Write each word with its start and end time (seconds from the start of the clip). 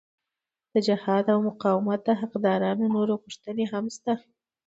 د 0.73 0.75
جهاد 0.87 1.25
او 1.33 1.39
مقاومت 1.49 1.99
د 2.03 2.09
حقدارو 2.19 2.85
نورې 2.93 3.13
غوښتنې 3.21 3.65
هم 3.73 3.85
شته. 3.95 4.13